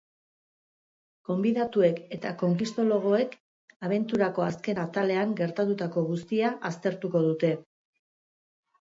[1.29, 3.37] Gonbidatuek eta conquistologoek
[3.91, 7.57] abenturako azken atalean gertatutako guztia aztertuko dute.